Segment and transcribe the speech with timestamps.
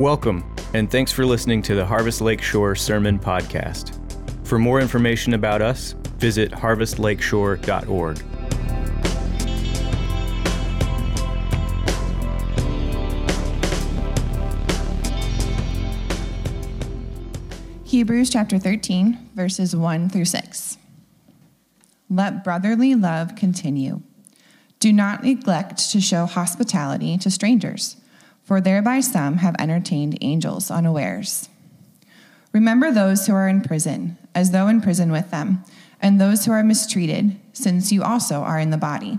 [0.00, 3.96] Welcome, and thanks for listening to the Harvest Lakeshore Sermon Podcast.
[4.44, 8.18] For more information about us, visit harvestlakeshore.org.
[17.84, 20.76] Hebrews chapter 13, verses 1 through 6.
[22.10, 24.02] Let brotherly love continue.
[24.80, 27.96] Do not neglect to show hospitality to strangers,
[28.44, 31.48] for thereby some have entertained angels unawares.
[32.52, 35.64] Remember those who are in prison, as though in prison with them,
[36.00, 39.18] and those who are mistreated, since you also are in the body.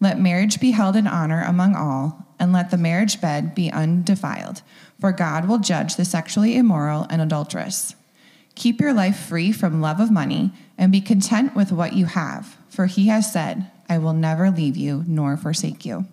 [0.00, 4.62] Let marriage be held in honor among all, and let the marriage bed be undefiled,
[5.00, 7.94] for God will judge the sexually immoral and adulterous.
[8.54, 12.58] Keep your life free from love of money and be content with what you have,
[12.68, 16.06] for he has said, I will never leave you nor forsake you.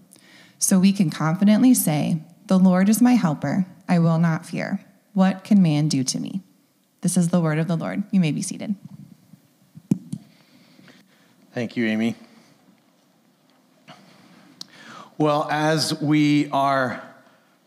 [0.58, 3.66] So we can confidently say, The Lord is my helper.
[3.88, 4.86] I will not fear.
[5.14, 6.42] What can man do to me?
[7.02, 8.04] This is the word of the Lord.
[8.12, 8.76] You may be seated.
[11.54, 12.16] Thank you, Amy.
[15.18, 17.02] Well, as we are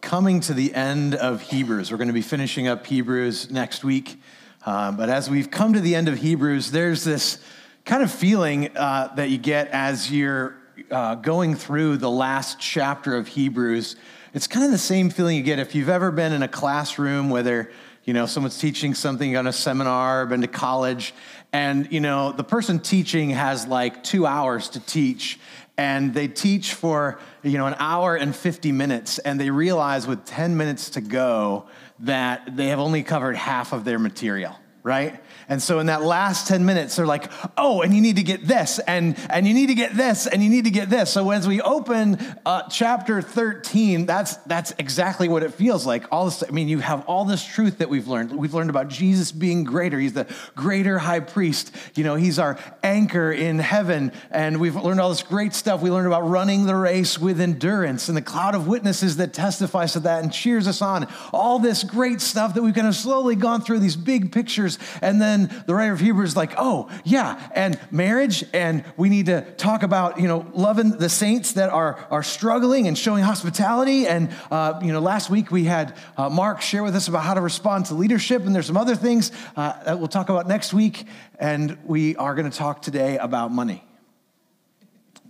[0.01, 4.21] coming to the end of Hebrews, we're going to be finishing up Hebrews next week.
[4.67, 7.39] Uh, but as we've come to the end of Hebrews, there's this
[7.85, 10.57] kind of feeling uh, that you get as you're
[10.91, 13.97] uh, going through the last chapter of Hebrews.
[14.39, 17.29] It's kind of the same feeling you get if you've ever been in a classroom,
[17.29, 17.73] whether
[18.05, 21.13] you know someone's teaching something on a seminar, been to college,
[21.53, 25.41] and you know the person teaching has like two hours to teach,
[25.77, 30.25] and they teach for you know an hour and 50 minutes, and they realize with
[30.25, 31.67] 10 minutes to go
[31.99, 35.21] that they have only covered half of their material, right?
[35.49, 38.47] And so in that last 10 minutes, they're like, oh, and you need to get
[38.47, 41.11] this, and, and you need to get this, and you need to get this.
[41.11, 46.05] So as we open uh, chapter 13, that's, that's exactly what it feels like.
[46.13, 48.33] All this, I mean, you have all this truth that we've learned.
[48.33, 49.99] We've learned about Jesus being greater.
[49.99, 51.75] He's the greater high priest.
[51.95, 54.13] You know, he's our anchor in heaven.
[54.31, 55.81] And we've learned all this great stuff.
[55.81, 59.95] We learned about running the race with endurance and the cloud of witnesses that testifies
[59.95, 61.09] to that and cheers us on.
[61.33, 64.79] All this great stuff that we've kind of slowly gone through, these big pictures.
[65.01, 69.09] And then then the writer of Hebrews is like, oh, yeah, and marriage, and we
[69.09, 73.23] need to talk about, you know, loving the saints that are, are struggling and showing
[73.23, 74.07] hospitality.
[74.07, 77.35] And, uh, you know, last week we had uh, Mark share with us about how
[77.35, 80.73] to respond to leadership, and there's some other things uh, that we'll talk about next
[80.73, 81.07] week.
[81.39, 83.85] And we are going to talk today about money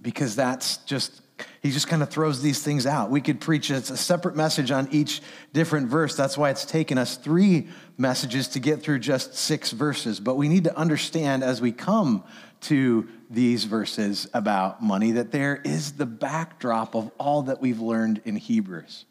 [0.01, 1.21] because that's just
[1.63, 3.11] he just kind of throws these things out.
[3.11, 5.23] We could preach a separate message on each
[5.53, 6.17] different verse.
[6.17, 10.21] That's why it's taken us three messages to get through just six verses.
[10.21, 12.25] But we need to understand as we come
[12.63, 18.23] to these verses about money that there is the backdrop of all that we've learned
[18.25, 19.05] in Hebrews,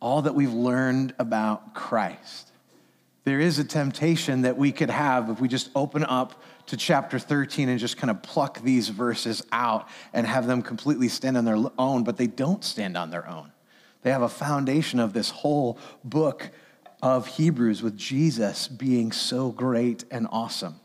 [0.00, 2.50] all that we've learned about Christ.
[3.24, 7.18] There is a temptation that we could have if we just open up to chapter
[7.18, 11.44] 13 and just kind of pluck these verses out and have them completely stand on
[11.44, 13.52] their own, but they don't stand on their own.
[14.02, 16.50] They have a foundation of this whole book
[17.02, 20.76] of Hebrews with Jesus being so great and awesome.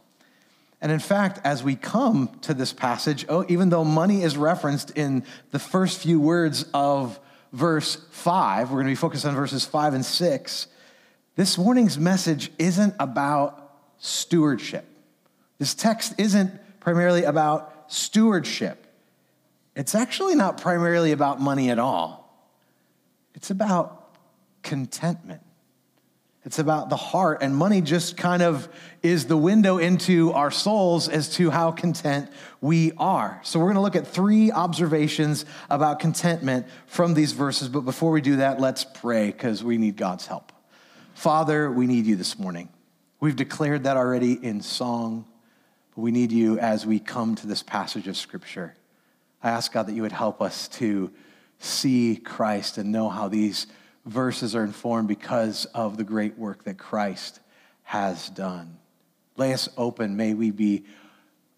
[0.82, 4.92] And in fact, as we come to this passage, oh, even though money is referenced
[4.92, 7.20] in the first few words of
[7.52, 10.68] verse 5, we're going to be focused on verses 5 and 6.
[11.36, 14.86] This morning's message isn't about stewardship.
[15.64, 16.52] This text isn't
[16.82, 18.86] primarily about stewardship.
[19.78, 22.52] It's actually not primarily about money at all.
[23.34, 24.14] It's about
[24.62, 25.40] contentment.
[26.44, 28.68] It's about the heart, and money just kind of
[29.02, 33.40] is the window into our souls as to how content we are.
[33.44, 37.70] So, we're going to look at three observations about contentment from these verses.
[37.70, 40.52] But before we do that, let's pray because we need God's help.
[41.14, 42.68] Father, we need you this morning.
[43.22, 45.24] We've declared that already in song.
[45.96, 48.76] But we need you as we come to this passage of Scripture.
[49.42, 51.12] I ask God that you would help us to
[51.60, 53.68] see Christ and know how these
[54.06, 57.40] verses are informed because of the great work that Christ
[57.84, 58.78] has done.
[59.38, 60.16] Lay us open.
[60.16, 60.84] May we be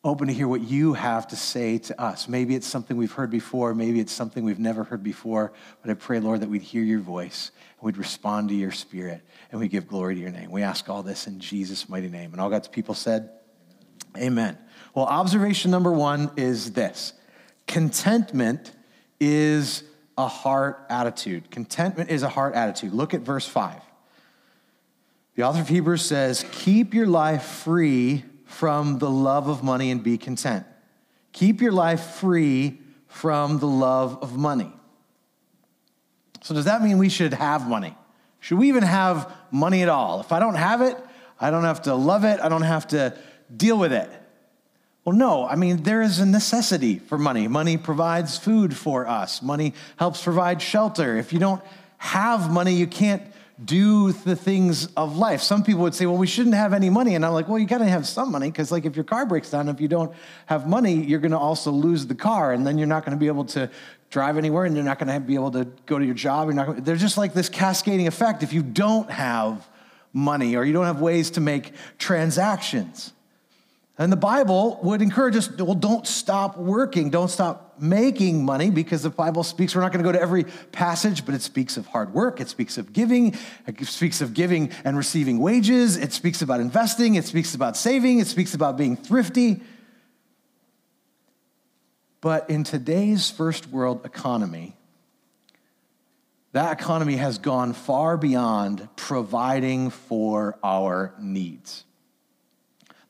[0.04, 2.28] open to hear what you have to say to us.
[2.28, 5.52] Maybe it's something we've heard before, maybe it's something we've never heard before,
[5.82, 7.50] but I pray, Lord, that we'd hear your voice
[7.80, 9.22] and we'd respond to your spirit
[9.52, 10.52] and we give glory to your name.
[10.52, 12.34] We ask all this in Jesus' mighty name.
[12.34, 13.32] And all God's people said,
[14.18, 14.58] Amen.
[14.94, 17.14] Well, observation number one is this
[17.68, 18.72] contentment
[19.20, 19.84] is
[20.18, 21.52] a heart attitude.
[21.52, 22.94] Contentment is a heart attitude.
[22.94, 23.82] Look at verse 5.
[25.36, 30.02] The author of Hebrews says, Keep your life free from the love of money and
[30.02, 30.66] be content.
[31.34, 34.72] Keep your life free from the love of money.
[36.42, 37.98] So, does that mean we should have money?
[38.40, 40.22] Should we even have money at all?
[40.22, 40.96] If I don't have it,
[41.40, 43.18] I don't have to love it, I don't have to
[43.56, 44.10] deal with it.
[45.04, 47.48] Well, no, I mean, there is a necessity for money.
[47.48, 51.18] Money provides food for us, money helps provide shelter.
[51.18, 51.62] If you don't
[51.98, 53.22] have money, you can't
[53.64, 55.42] do the things of life.
[55.42, 57.16] Some people would say, well, we shouldn't have any money.
[57.16, 59.26] And I'm like, well, you got to have some money because, like, if your car
[59.26, 60.14] breaks down, if you don't
[60.48, 62.52] have money, you're going to also lose the car.
[62.52, 63.70] And then you're not going to be able to
[64.10, 66.48] drive anywhere and you're not going to be able to go to your job.
[66.48, 69.66] You're not gonna, there's just like this cascading effect if you don't have
[70.12, 73.14] money or you don't have ways to make transactions.
[73.98, 79.04] And the Bible would encourage us, well, don't stop working, don't stop making money, because
[79.04, 80.44] the Bible speaks, we're not going to go to every
[80.74, 84.72] passage, but it speaks of hard work, it speaks of giving, it speaks of giving
[84.84, 88.98] and receiving wages, it speaks about investing, it speaks about saving, it speaks about being
[88.98, 89.62] thrifty.
[92.20, 94.76] But in today's first world economy,
[96.52, 101.86] that economy has gone far beyond providing for our needs.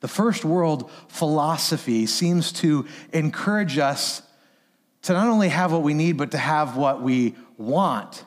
[0.00, 4.22] The first world philosophy seems to encourage us
[5.02, 8.24] to not only have what we need, but to have what we want.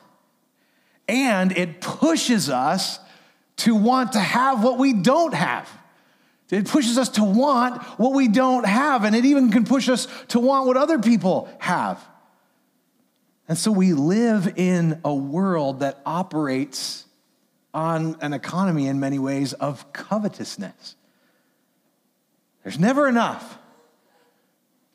[1.08, 2.98] And it pushes us
[3.58, 5.68] to want to have what we don't have.
[6.50, 10.08] It pushes us to want what we don't have, and it even can push us
[10.28, 12.04] to want what other people have.
[13.46, 17.04] And so we live in a world that operates
[17.72, 20.96] on an economy in many ways of covetousness.
[22.62, 23.58] There's never enough.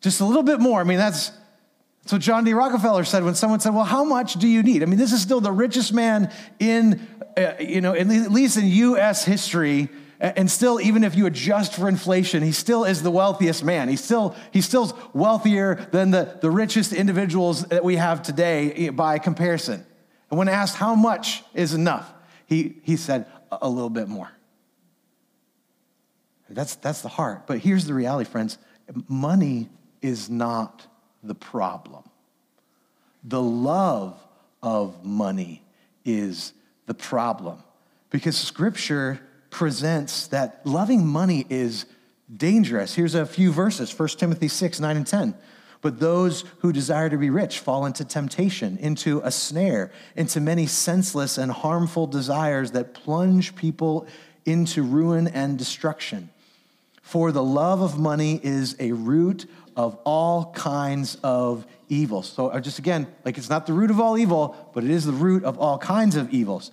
[0.01, 0.79] Just a little bit more.
[0.79, 1.31] I mean, that's,
[2.03, 2.53] that's what John D.
[2.53, 4.83] Rockefeller said when someone said, Well, how much do you need?
[4.83, 7.07] I mean, this is still the richest man in,
[7.37, 9.25] uh, you know, at least in U.S.
[9.25, 9.89] history.
[10.19, 13.89] And still, even if you adjust for inflation, he still is the wealthiest man.
[13.89, 18.89] He's still, he's still wealthier than the, the richest individuals that we have today eh,
[18.91, 19.85] by comparison.
[20.29, 22.11] And when asked how much is enough,
[22.47, 24.31] he, he said, a little bit more.
[26.49, 27.47] That's, that's the heart.
[27.47, 28.57] But here's the reality, friends
[29.07, 29.69] money
[30.01, 30.85] is not
[31.23, 32.03] the problem.
[33.23, 34.19] The love
[34.61, 35.63] of money
[36.03, 36.53] is
[36.85, 37.63] the problem.
[38.11, 39.19] Because scripture
[39.49, 41.85] presents that loving money is
[42.35, 42.93] dangerous.
[42.93, 45.35] Here's a few verses 1 Timothy 6, 9, and 10.
[45.81, 50.65] But those who desire to be rich fall into temptation, into a snare, into many
[50.65, 54.07] senseless and harmful desires that plunge people
[54.45, 56.29] into ruin and destruction.
[57.05, 62.23] For the love of money is a root of all kinds of evil.
[62.23, 65.05] So, uh, just again, like it's not the root of all evil, but it is
[65.05, 66.71] the root of all kinds of evils.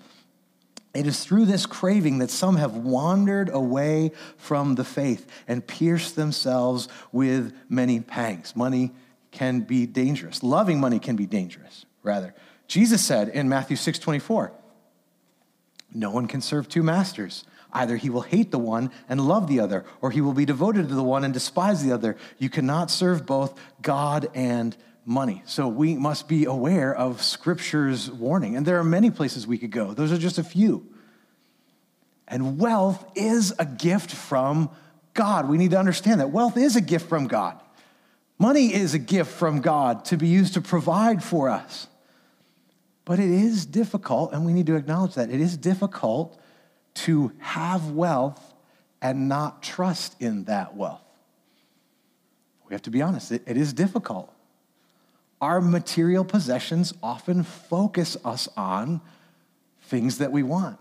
[0.94, 6.16] It is through this craving that some have wandered away from the faith and pierced
[6.16, 8.56] themselves with many pangs.
[8.56, 8.92] Money
[9.32, 10.42] can be dangerous.
[10.42, 12.34] Loving money can be dangerous, rather.
[12.68, 14.50] Jesus said in Matthew 6 24,
[15.92, 17.44] No one can serve two masters.
[17.72, 20.88] Either he will hate the one and love the other, or he will be devoted
[20.88, 22.16] to the one and despise the other.
[22.38, 25.42] You cannot serve both God and money.
[25.46, 28.56] So we must be aware of Scripture's warning.
[28.56, 30.86] And there are many places we could go, those are just a few.
[32.28, 34.70] And wealth is a gift from
[35.14, 35.48] God.
[35.48, 37.60] We need to understand that wealth is a gift from God.
[38.38, 41.86] Money is a gift from God to be used to provide for us.
[43.04, 45.30] But it is difficult, and we need to acknowledge that.
[45.30, 46.40] It is difficult
[46.94, 48.54] to have wealth
[49.00, 51.02] and not trust in that wealth.
[52.68, 54.32] We have to be honest, it, it is difficult.
[55.40, 59.00] Our material possessions often focus us on
[59.82, 60.78] things that we want,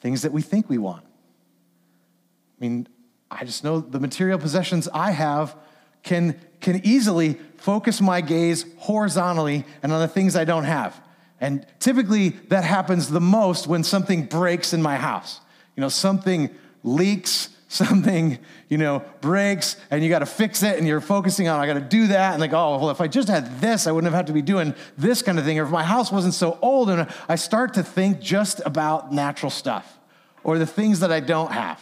[0.00, 1.04] things that we think we want.
[1.04, 2.88] I mean,
[3.30, 5.54] I just know the material possessions I have
[6.02, 11.00] can, can easily focus my gaze horizontally and on the things I don't have.
[11.40, 15.40] And typically that happens the most when something breaks in my house.
[15.74, 16.50] You know, something
[16.82, 21.60] leaks, something, you know, breaks, and you got to fix it, and you're focusing on,
[21.60, 22.32] I got to do that.
[22.32, 24.42] And like, oh, well, if I just had this, I wouldn't have had to be
[24.42, 25.58] doing this kind of thing.
[25.58, 29.50] Or if my house wasn't so old, and I start to think just about natural
[29.50, 29.98] stuff
[30.42, 31.80] or the things that I don't have.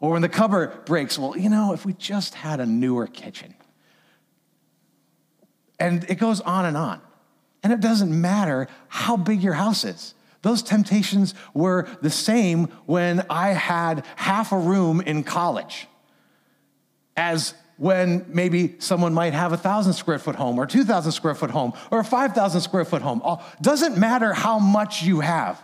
[0.00, 3.54] Or when the cupboard breaks, well, you know, if we just had a newer kitchen.
[5.78, 7.00] And it goes on and on.
[7.62, 10.14] And it doesn't matter how big your house is.
[10.42, 15.86] Those temptations were the same when I had half a room in college
[17.16, 21.50] as when maybe someone might have a thousand square foot home or 2,000 square foot
[21.50, 23.22] home or a 5,000 square foot home.
[23.60, 25.62] Doesn't matter how much you have.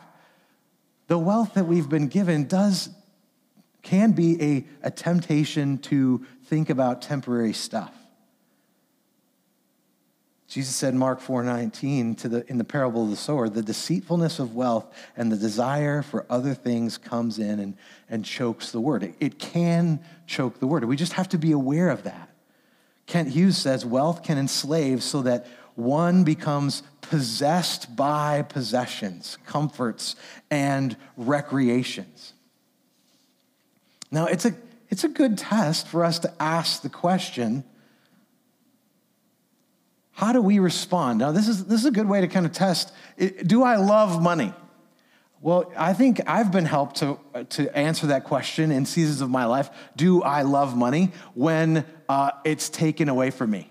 [1.08, 2.90] The wealth that we've been given does,
[3.82, 7.94] can be a, a temptation to think about temporary stuff.
[10.48, 14.54] Jesus said Mark 4:19 to the in the parable of the sower, the deceitfulness of
[14.54, 17.76] wealth and the desire for other things comes in and,
[18.08, 19.02] and chokes the word.
[19.02, 20.84] It, it can choke the word.
[20.84, 22.30] We just have to be aware of that.
[23.06, 30.16] Kent Hughes says wealth can enslave so that one becomes possessed by possessions, comforts,
[30.50, 32.32] and recreations.
[34.10, 34.54] Now, it's a,
[34.88, 37.64] it's a good test for us to ask the question
[40.18, 41.20] how do we respond?
[41.20, 42.92] Now, this is, this is a good way to kind of test
[43.46, 44.52] do I love money?
[45.40, 47.20] Well, I think I've been helped to,
[47.50, 49.70] to answer that question in seasons of my life.
[49.94, 53.70] Do I love money when uh, it's taken away from me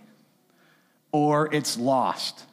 [1.11, 2.45] or it's lost?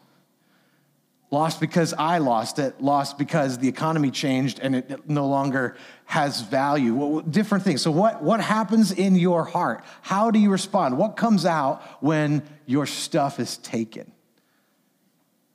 [1.30, 6.42] Lost because I lost it, lost because the economy changed and it no longer has
[6.42, 6.94] value.
[6.94, 7.82] Well, different things.
[7.82, 9.84] So, what, what happens in your heart?
[10.02, 10.96] How do you respond?
[10.96, 14.12] What comes out when your stuff is taken?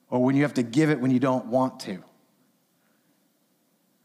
[0.10, 2.04] Or when you have to give it when you don't want to?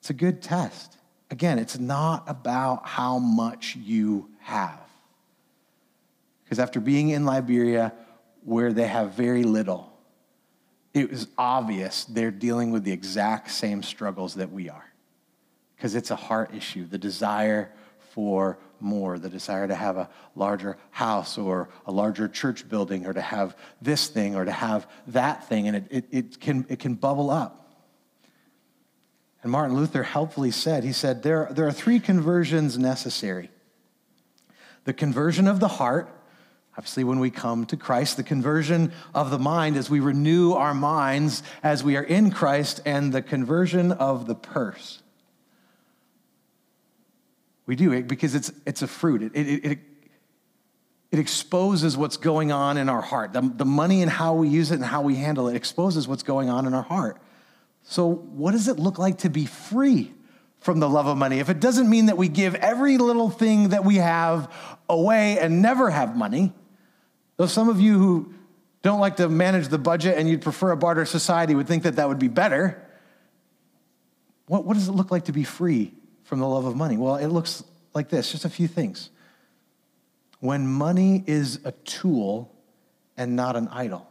[0.01, 0.99] It's a good test.
[1.31, 4.79] Again, it's not about how much you have.
[6.45, 7.95] Because after being in Liberia,
[8.45, 9.94] where they have very little,
[10.95, 14.93] it was obvious they're dealing with the exact same struggles that we are.
[15.77, 17.73] Because it's a heart issue, the desire
[18.13, 23.13] for more, the desire to have a larger house or a larger church building or
[23.13, 25.67] to have this thing or to have that thing.
[25.67, 27.61] And it, it, it, can, it can bubble up.
[29.43, 33.51] And Martin Luther helpfully said, he said, there, there are three conversions necessary
[34.85, 36.11] the conversion of the heart,
[36.77, 40.75] Obviously, when we come to Christ, the conversion of the mind as we renew our
[40.75, 45.01] minds as we are in Christ, and the conversion of the purse.
[47.67, 49.23] We do it because it's, it's a fruit.
[49.23, 49.79] It, it, it,
[51.13, 53.33] it exposes what's going on in our heart.
[53.33, 56.25] The, the money and how we use it and how we handle it exposes what's
[56.25, 57.19] going on in our heart.
[57.85, 60.13] So, what does it look like to be free
[60.59, 61.39] from the love of money?
[61.39, 64.53] If it doesn't mean that we give every little thing that we have
[64.89, 66.53] away and never have money,
[67.37, 68.35] Though some of you who
[68.83, 71.97] don't like to manage the budget and you'd prefer a barter society would think that
[71.97, 72.81] that would be better,
[74.47, 75.93] what, what does it look like to be free
[76.25, 76.97] from the love of money?
[76.97, 77.65] Well, it looks
[77.95, 79.11] like this just a few things.
[80.41, 82.55] When money is a tool
[83.17, 84.07] and not an idol.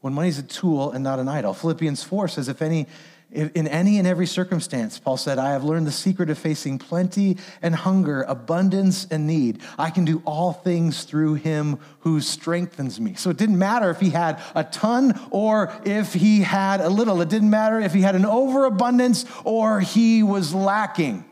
[0.00, 1.54] When money is a tool and not an idol.
[1.54, 2.86] Philippians 4 says, if any
[3.34, 7.36] in any and every circumstance, Paul said, I have learned the secret of facing plenty
[7.60, 9.60] and hunger, abundance and need.
[9.76, 13.14] I can do all things through him who strengthens me.
[13.14, 17.20] So it didn't matter if he had a ton or if he had a little.
[17.20, 21.24] It didn't matter if he had an overabundance or he was lacking.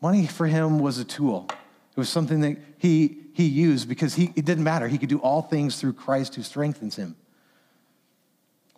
[0.00, 4.32] Money for him was a tool, it was something that he, he used because he,
[4.34, 4.88] it didn't matter.
[4.88, 7.14] He could do all things through Christ who strengthens him.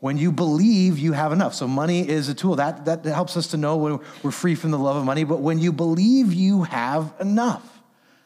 [0.05, 1.55] When you believe, you have enough.
[1.55, 2.57] So money is a tool.
[2.57, 5.25] That, that helps us to know when we're free from the love of money.
[5.25, 7.67] But when you believe, you have enough.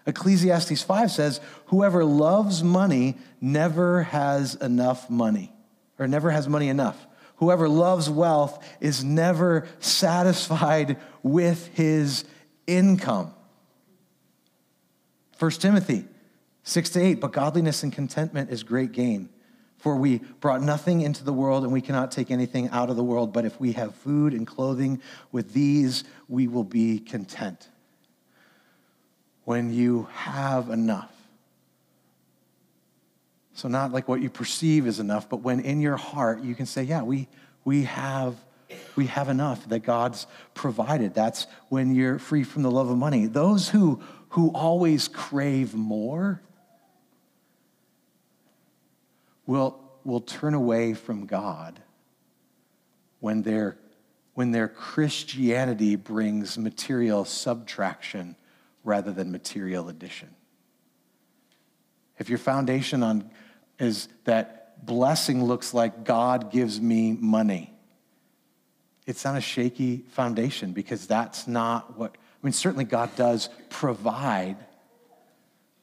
[0.05, 5.53] Ecclesiastes 5 says, Whoever loves money never has enough money,
[6.01, 7.07] or never has money enough.
[7.37, 12.25] Whoever loves wealth is never satisfied with his
[12.67, 13.33] income.
[15.39, 16.07] 1 Timothy
[16.65, 19.29] 6 to 8, but godliness and contentment is great gain.
[19.79, 23.05] For we brought nothing into the world, and we cannot take anything out of the
[23.05, 23.33] world.
[23.33, 27.69] But if we have food and clothing, with these we will be content.
[29.45, 31.15] When you have enough.
[33.55, 36.67] So, not like what you perceive is enough, but when in your heart you can
[36.67, 37.29] say, Yeah, we,
[37.65, 38.37] we, have,
[38.95, 41.15] we have enough that God's provided.
[41.15, 43.27] That's when you're free from the love of money.
[43.27, 46.41] Those who, who always crave more,
[49.49, 51.81] will, will turn away from God
[53.19, 53.79] when their,
[54.35, 58.37] when their Christianity brings material subtraction
[58.85, 60.29] rather than material addition.
[62.19, 63.31] If your foundation on
[63.79, 67.73] is that blessing looks like God gives me money,
[69.07, 74.59] it's on a shaky foundation because that's not what, I mean, certainly God does provide.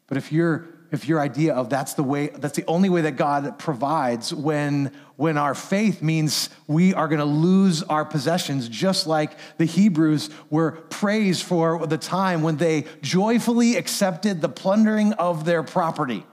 [0.05, 3.16] But if you're if your idea of that's the way that's the only way that
[3.18, 9.08] god provides when when our faith means we are going to lose our possessions just
[9.08, 15.46] like the hebrews were praised for the time when they joyfully accepted the plundering of
[15.46, 16.25] their property.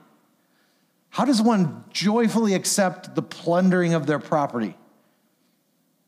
[1.09, 4.75] How does one joyfully accept the plundering of their property?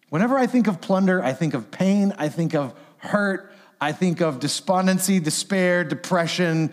[0.10, 4.22] Whenever i think of plunder i think of pain i think of hurt i think
[4.22, 6.72] of despondency despair depression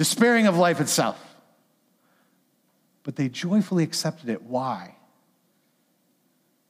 [0.00, 1.22] despairing of life itself.
[3.02, 4.40] but they joyfully accepted it.
[4.44, 4.96] Why?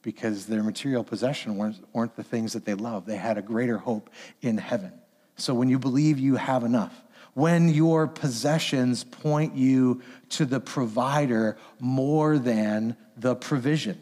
[0.01, 3.07] Because their material possession weren't, weren't the things that they loved.
[3.07, 4.09] They had a greater hope
[4.41, 4.91] in heaven.
[5.37, 6.93] So when you believe you have enough,
[7.33, 14.01] when your possessions point you to the provider more than the provision.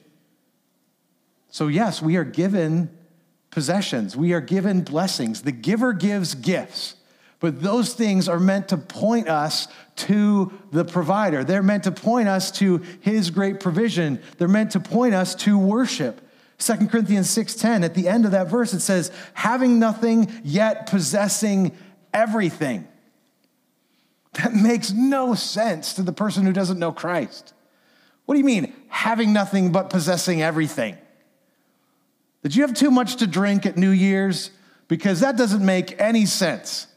[1.51, 2.89] So, yes, we are given
[3.51, 5.43] possessions, we are given blessings.
[5.43, 6.95] The giver gives gifts.
[7.39, 9.67] But those things are meant to point us
[9.97, 11.43] to the provider.
[11.43, 14.21] They're meant to point us to his great provision.
[14.37, 16.21] They're meant to point us to worship.
[16.57, 21.71] 2 Corinthians 6:10 at the end of that verse it says having nothing yet possessing
[22.13, 22.85] everything.
[24.33, 27.53] That makes no sense to the person who doesn't know Christ.
[28.25, 30.97] What do you mean having nothing but possessing everything?
[32.43, 34.51] Did you have too much to drink at New Year's?
[34.87, 36.87] Because that doesn't make any sense.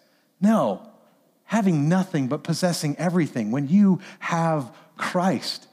[0.42, 0.86] No,
[1.44, 3.50] having nothing but possessing everything.
[3.52, 5.68] When you have Christ,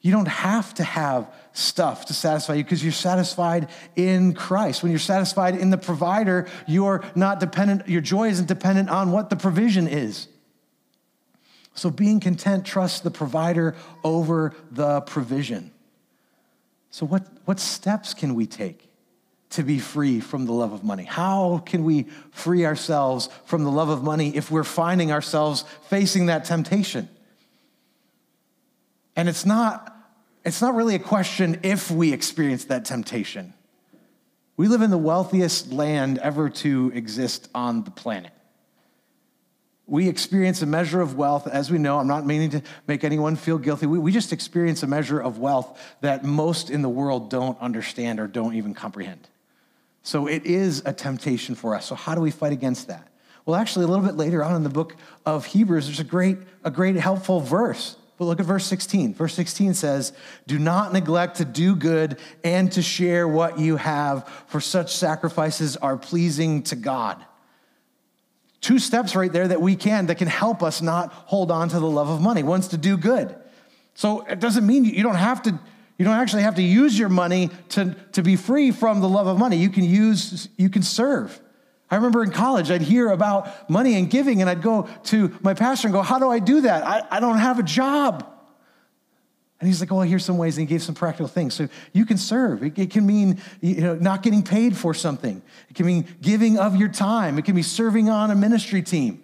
[0.00, 4.82] you don't have to have stuff to satisfy you because you're satisfied in Christ.
[4.82, 9.30] When you're satisfied in the provider, you're not dependent, your joy isn't dependent on what
[9.30, 10.28] the provision is.
[11.74, 15.72] So being content trusts the provider over the provision.
[16.90, 18.85] So, what, what steps can we take?
[19.50, 21.04] To be free from the love of money?
[21.04, 26.26] How can we free ourselves from the love of money if we're finding ourselves facing
[26.26, 27.08] that temptation?
[29.14, 29.96] And it's not,
[30.44, 33.54] it's not really a question if we experience that temptation.
[34.56, 38.32] We live in the wealthiest land ever to exist on the planet.
[39.86, 41.98] We experience a measure of wealth, as we know.
[41.98, 43.86] I'm not meaning to make anyone feel guilty.
[43.86, 48.18] We, we just experience a measure of wealth that most in the world don't understand
[48.18, 49.28] or don't even comprehend.
[50.06, 51.84] So it is a temptation for us.
[51.84, 53.08] So how do we fight against that?
[53.44, 54.94] Well, actually, a little bit later on in the book
[55.26, 57.96] of Hebrews, there's a great, a great helpful verse.
[58.16, 59.14] But look at verse 16.
[59.14, 60.12] Verse 16 says,
[60.46, 65.76] Do not neglect to do good and to share what you have, for such sacrifices
[65.76, 67.24] are pleasing to God.
[68.60, 71.80] Two steps right there that we can, that can help us not hold on to
[71.80, 72.44] the love of money.
[72.44, 73.34] One's to do good.
[73.94, 75.58] So it doesn't mean you don't have to
[75.98, 79.26] you don't actually have to use your money to, to be free from the love
[79.26, 79.56] of money.
[79.56, 81.40] You can use, you can serve.
[81.90, 85.54] I remember in college, I'd hear about money and giving, and I'd go to my
[85.54, 86.84] pastor and go, How do I do that?
[86.84, 88.26] I, I don't have a job.
[89.58, 91.54] And he's like, Well, here's some ways, and he gave some practical things.
[91.54, 92.62] So you can serve.
[92.62, 96.58] It, it can mean you know, not getting paid for something, it can mean giving
[96.58, 99.22] of your time, it can be serving on a ministry team.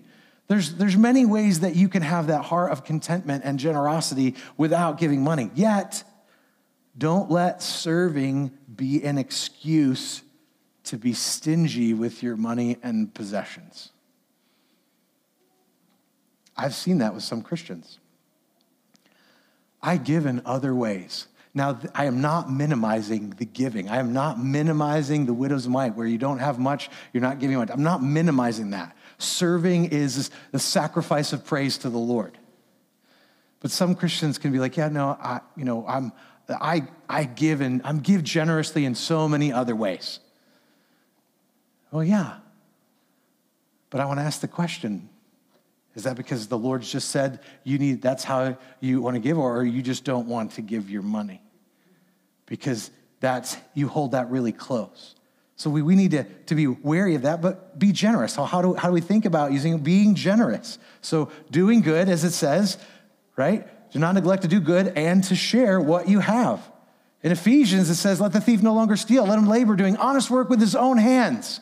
[0.48, 4.98] There's, there's many ways that you can have that heart of contentment and generosity without
[4.98, 5.50] giving money.
[5.54, 6.04] Yet,
[6.96, 10.22] don't let serving be an excuse
[10.84, 13.90] to be stingy with your money and possessions.
[16.56, 17.98] I've seen that with some Christians.
[19.82, 21.28] I give in other ways.
[21.54, 23.88] Now, I am not minimizing the giving.
[23.88, 27.56] I am not minimizing the widow's mite where you don't have much, you're not giving
[27.56, 27.70] much.
[27.70, 28.96] I'm not minimizing that.
[29.18, 32.38] Serving is the sacrifice of praise to the Lord.
[33.60, 36.12] But some Christians can be like, yeah, no, I, you know, I'm,
[36.48, 40.20] I, I give and I'm give generously in so many other ways.
[41.90, 42.36] Well, yeah.
[43.90, 45.08] But I want to ask the question
[45.94, 49.38] is that because the Lord's just said you need that's how you want to give,
[49.38, 51.42] or you just don't want to give your money?
[52.46, 55.14] Because that's you hold that really close.
[55.56, 58.32] So we, we need to, to be wary of that, but be generous.
[58.32, 60.78] So how do, how do we think about using being generous?
[61.02, 62.78] So doing good, as it says,
[63.36, 63.68] right?
[63.92, 66.66] Do not neglect to do good and to share what you have.
[67.22, 70.30] In Ephesians, it says, Let the thief no longer steal, let him labor doing honest
[70.30, 71.60] work with his own hands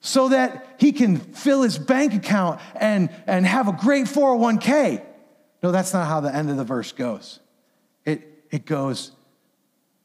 [0.00, 5.04] so that he can fill his bank account and, and have a great 401k.
[5.62, 7.40] No, that's not how the end of the verse goes.
[8.04, 9.12] It, it goes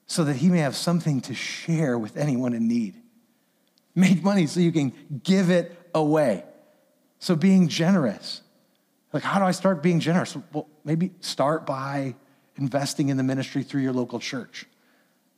[0.08, 2.96] so that he may have something to share with anyone in need.
[3.96, 4.94] Make money so you can
[5.24, 6.44] give it away.
[7.20, 8.42] So being generous.
[9.14, 10.36] Like, how do I start being generous?
[10.52, 12.16] Well, maybe start by
[12.58, 14.66] investing in the ministry through your local church.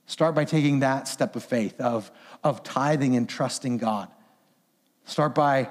[0.07, 2.09] Start by taking that step of faith, of,
[2.43, 4.07] of tithing and trusting God.
[5.03, 5.69] Start by,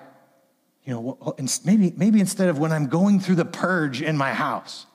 [0.85, 4.87] you know, maybe, maybe instead of when I'm going through the purge in my house,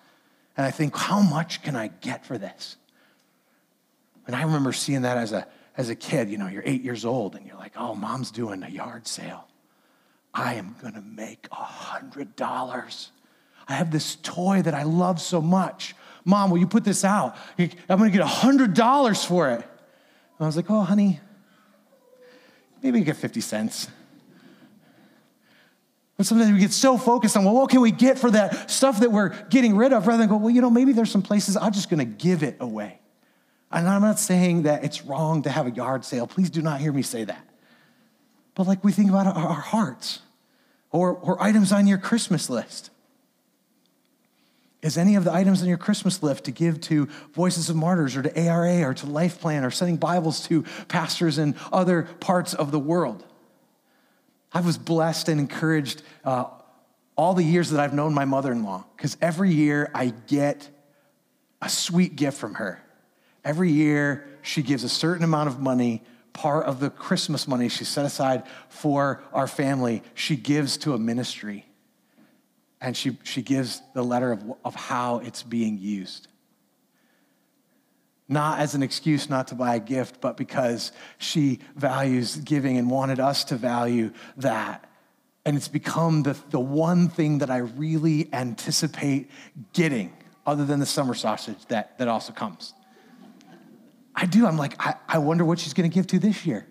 [0.56, 2.76] and I think, how much can I get for this?
[4.28, 7.06] And I remember seeing that as a, as a kid, you know, you're eight years
[7.06, 9.49] old and you're like, oh, mom's doing a yard sale.
[10.34, 13.10] I am going to make a $100.
[13.68, 15.96] I have this toy that I love so much.
[16.26, 17.36] Mom, will you put this out?
[17.58, 19.56] I'm going to get a $100 for it.
[19.62, 19.64] And
[20.40, 21.20] I was like, oh, honey,
[22.82, 23.88] maybe you get 50 cents.
[26.18, 29.00] But sometimes we get so focused on, well, what can we get for that stuff
[29.00, 31.56] that we're getting rid of, rather than go, well, you know, maybe there's some places
[31.56, 33.00] I'm just going to give it away.
[33.72, 36.28] And I'm not saying that it's wrong to have a yard sale.
[36.28, 37.46] Please do not hear me say that.
[38.60, 40.20] But like we think about our, our hearts
[40.92, 42.90] or, or items on your Christmas list.
[44.82, 48.18] Is any of the items on your Christmas list to give to Voices of Martyrs
[48.18, 52.54] or to ARA or to Life Plan or sending Bibles to pastors in other parts
[52.54, 53.26] of the world?
[54.52, 56.44] I was blessed and encouraged uh,
[57.16, 60.68] all the years that I've known my mother in law because every year I get
[61.62, 62.84] a sweet gift from her.
[63.46, 66.04] Every year she gives a certain amount of money,
[66.40, 70.98] part of the Christmas money she set aside for our family, she gives to a
[70.98, 71.66] ministry.
[72.82, 76.30] And she, she gives the letter of, of how it's being used
[78.30, 82.90] not as an excuse not to buy a gift, but because she values giving and
[82.90, 84.88] wanted us to value that.
[85.46, 89.32] And it's become the, the one thing that I really anticipate
[89.74, 90.14] getting,
[90.46, 92.76] other than the summer sausage that, that also comes.
[94.16, 94.46] I do.
[94.46, 96.68] I'm like, I, I wonder what she's going to give to this year.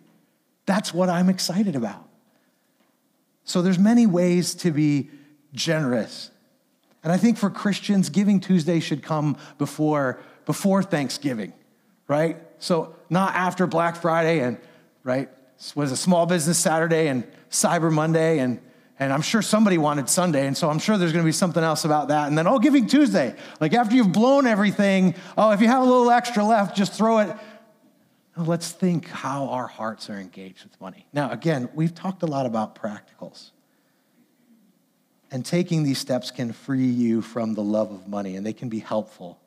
[0.67, 2.07] That's what I'm excited about.
[3.45, 5.09] So there's many ways to be
[5.53, 6.31] generous.
[7.03, 11.53] And I think for Christians, Giving Tuesday should come before before Thanksgiving,
[12.07, 12.39] right?
[12.59, 14.57] So not after Black Friday and,
[15.05, 15.29] right,
[15.75, 18.59] was a small business Saturday and Cyber Monday and
[18.99, 21.85] and I'm sure somebody wanted Sunday, and so I'm sure there's to be something else
[21.85, 22.29] about that.
[22.29, 23.37] And then, oh, Giving Tuesday.
[23.61, 27.19] Like after you've blown everything, oh, if you have a little extra left, just throw
[27.19, 27.29] it.
[28.37, 31.07] Now, let's think how our hearts are engaged with money.
[31.13, 33.51] Now, again, we've talked a lot about practicals.
[35.31, 38.69] And taking these steps can free you from the love of money, and they can
[38.69, 39.39] be helpful.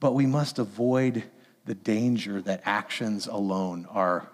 [0.00, 1.22] But we must avoid
[1.64, 4.28] the danger that actions alone are,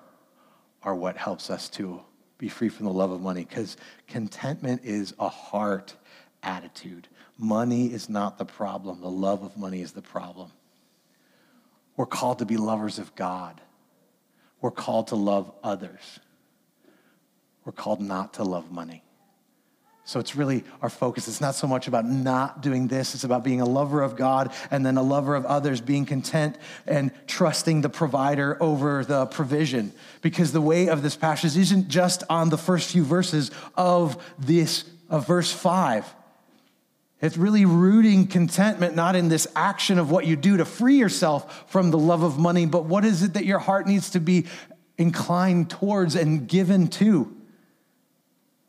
[0.83, 2.01] are what helps us to
[2.41, 3.77] be free from the love of money because
[4.09, 5.95] contentment is a heart
[6.43, 7.07] attitude.
[7.37, 10.51] Money is not the problem, the love of money is the problem.
[11.97, 13.61] We're called to be lovers of God,
[14.63, 16.19] we're called to love others,
[17.65, 19.05] we're called not to love money.
[20.05, 21.29] So it's really our focus.
[21.29, 24.53] It's not so much about not doing this, it's about being a lover of God
[24.71, 29.93] and then a lover of others, being content and trusting the provider over the provision.
[30.21, 34.85] Because the way of this passage isn't just on the first few verses of this
[35.09, 36.15] of verse 5.
[37.21, 41.71] It's really rooting contentment not in this action of what you do to free yourself
[41.71, 44.47] from the love of money, but what is it that your heart needs to be
[44.97, 47.37] inclined towards and given to?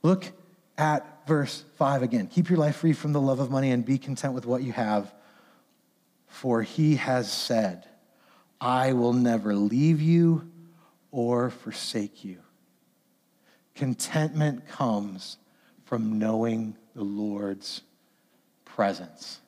[0.03, 0.31] Look
[0.77, 2.27] at verse 5 again.
[2.27, 4.71] Keep your life free from the love of money and be content with what you
[4.71, 5.13] have.
[6.27, 7.87] For he has said,
[8.59, 10.49] I will never leave you
[11.11, 12.37] or forsake you.
[13.75, 15.37] Contentment comes
[15.85, 17.81] from knowing the Lord's
[18.65, 19.41] presence.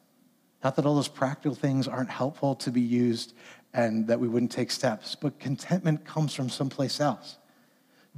[0.63, 3.33] Not that all those practical things aren't helpful to be used
[3.73, 7.37] and that we wouldn't take steps, but contentment comes from someplace else.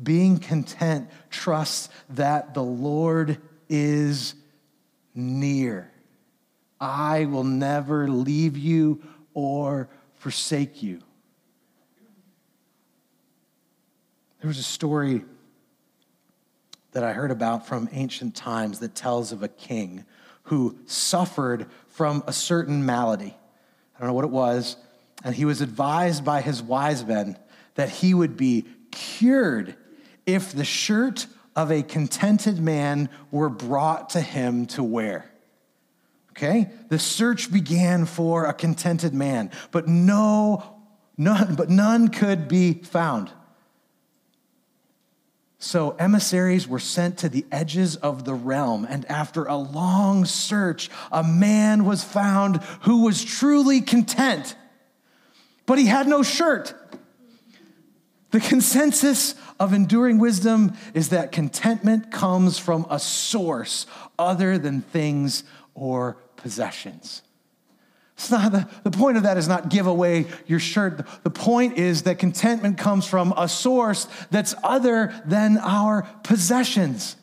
[0.01, 4.35] Being content trust that the Lord is
[5.13, 5.91] near.
[6.79, 9.01] I will never leave you
[9.33, 11.01] or forsake you.
[14.41, 15.23] There was a story
[16.91, 20.05] that I heard about from ancient times that tells of a king
[20.43, 23.35] who suffered from a certain malady.
[23.95, 24.77] I don't know what it was.
[25.23, 27.37] And he was advised by his wise men
[27.75, 29.75] that he would be cured
[30.25, 35.29] if the shirt of a contented man were brought to him to wear.
[36.31, 36.69] Okay?
[36.89, 40.63] The search began for a contented man, but no,
[41.17, 43.31] none, but none could be found.
[45.59, 50.89] So emissaries were sent to the edges of the realm, and after a long search,
[51.11, 54.55] a man was found who was truly content,
[55.65, 56.75] but he had no shirt.
[58.35, 63.85] The consensus of enduring wisdom is that contentment comes from a source
[64.19, 67.21] other than things or possessions.
[68.15, 70.97] It's not the, the point of that is not give away your shirt.
[70.97, 77.15] The, the point is that contentment comes from a source that's other than our possessions.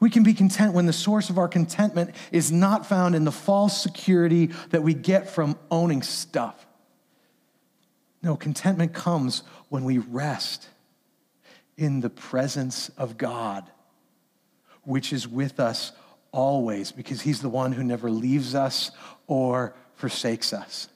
[0.00, 3.32] We can be content when the source of our contentment is not found in the
[3.32, 6.66] false security that we get from owning stuff.
[8.22, 10.68] No, contentment comes when we rest
[11.76, 13.70] in the presence of God,
[14.82, 15.92] which is with us
[16.32, 18.90] always, because He's the one who never leaves us
[19.26, 20.88] or forsakes us.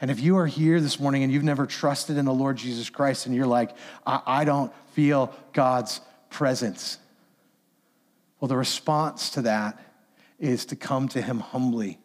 [0.00, 2.90] And if you are here this morning and you've never trusted in the Lord Jesus
[2.90, 3.70] Christ and you're like,
[4.06, 6.98] I, I don't feel God's presence.
[8.38, 9.80] Well, the response to that
[10.38, 11.98] is to come to him humbly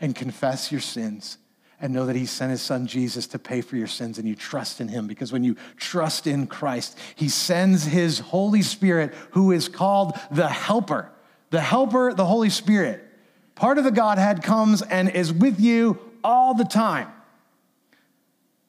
[0.00, 1.38] and confess your sins
[1.80, 4.34] and know that he sent his son Jesus to pay for your sins and you
[4.34, 9.52] trust in him because when you trust in Christ, he sends his Holy Spirit who
[9.52, 11.10] is called the helper.
[11.50, 13.04] The helper, the Holy Spirit,
[13.54, 17.08] part of the Godhead comes and is with you all the time.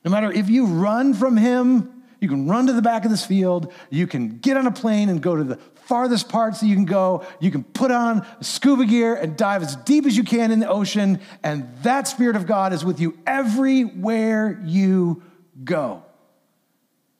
[0.03, 3.25] No matter if you run from him, you can run to the back of this
[3.25, 6.75] field, you can get on a plane and go to the farthest parts that you
[6.75, 7.25] can go.
[7.39, 10.67] You can put on scuba gear and dive as deep as you can in the
[10.67, 15.23] ocean, and that Spirit of God is with you everywhere you
[15.63, 16.03] go.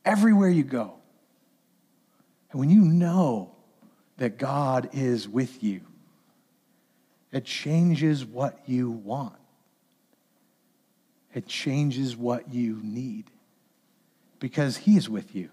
[0.04, 0.94] Everywhere you go.
[2.52, 3.52] And when you know
[4.18, 5.82] that God is with you,
[7.32, 9.36] it changes what you want.
[11.34, 13.26] It changes what you need
[14.40, 15.50] because He is with you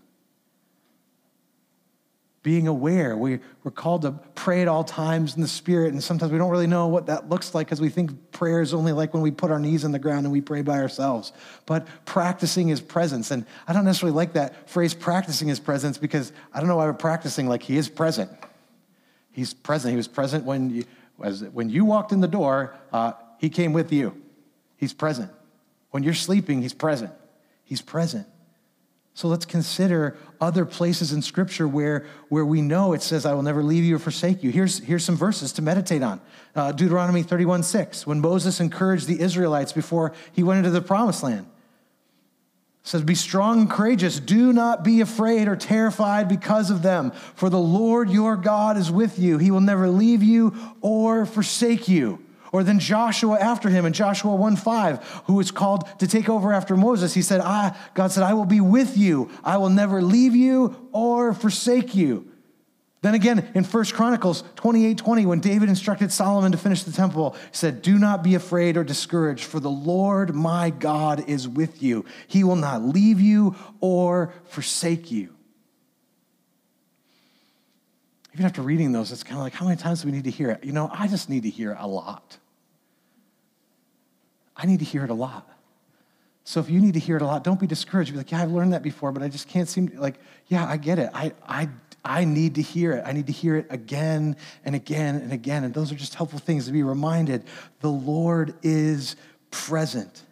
[2.42, 3.16] being aware.
[3.16, 6.50] We, we're called to pray at all times in the Spirit, and sometimes we don't
[6.50, 9.30] really know what that looks like because we think prayer is only like when we
[9.30, 11.32] put our knees on the ground and we pray by ourselves.
[11.66, 16.32] But practicing His presence, and I don't necessarily like that phrase, practicing His presence, because
[16.52, 18.30] I don't know why we're practicing like He is present.
[19.30, 19.92] He's present.
[19.92, 20.84] He was present when you,
[21.22, 24.20] as, when you walked in the door, uh, He came with you.
[24.76, 25.30] He's present.
[25.90, 27.12] When you're sleeping, He's present.
[27.62, 28.26] He's present.
[29.14, 33.42] So let's consider other places in Scripture where, where we know it says, I will
[33.42, 34.50] never leave you or forsake you.
[34.50, 36.20] Here's, here's some verses to meditate on
[36.56, 41.22] uh, Deuteronomy 31 6, when Moses encouraged the Israelites before he went into the promised
[41.22, 41.46] land.
[42.82, 44.18] It says, Be strong and courageous.
[44.18, 48.90] Do not be afraid or terrified because of them, for the Lord your God is
[48.90, 49.38] with you.
[49.38, 52.18] He will never leave you or forsake you.
[52.52, 56.52] Or then Joshua after him in Joshua 1 5, who was called to take over
[56.52, 57.14] after Moses.
[57.14, 59.30] He said, I, God said, I will be with you.
[59.42, 62.28] I will never leave you or forsake you.
[63.00, 67.30] Then again, in 1 Chronicles 28 20, when David instructed Solomon to finish the temple,
[67.50, 71.82] he said, Do not be afraid or discouraged, for the Lord my God is with
[71.82, 72.04] you.
[72.28, 75.34] He will not leave you or forsake you.
[78.34, 80.30] Even after reading those, it's kind of like, how many times do we need to
[80.30, 80.64] hear it?
[80.64, 82.38] You know, I just need to hear a lot.
[84.62, 85.48] I need to hear it a lot.
[86.44, 88.12] So if you need to hear it a lot, don't be discouraged.
[88.12, 90.14] Be like, yeah, I've learned that before, but I just can't seem to, like,
[90.46, 91.10] yeah, I get it.
[91.12, 91.68] I, I,
[92.04, 93.02] I need to hear it.
[93.04, 95.64] I need to hear it again and again and again.
[95.64, 97.44] And those are just helpful things to be reminded.
[97.80, 99.16] The Lord is
[99.50, 100.22] present.